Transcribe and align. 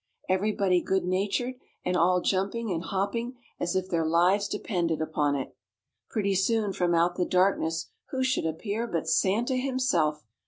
Everybody 0.27 0.81
good 0.81 1.05
natured, 1.05 1.59
and 1.85 1.95
all 1.95 2.21
jumping 2.21 2.71
and 2.71 2.81
hopping, 2.83 3.35
as 3.59 3.75
if 3.75 3.87
their 3.87 4.03
lives 4.03 4.47
depended 4.47 4.99
upon 4.99 5.35
it. 5.35 5.55
Pretty 6.09 6.33
soon 6.33 6.73
from 6.73 6.95
out 6.95 7.17
the 7.17 7.23
darkness 7.27 7.91
who 8.09 8.23
should 8.23 8.47
appear 8.47 8.87
but 8.87 9.07
Santa 9.07 9.57
himself? 9.57 10.23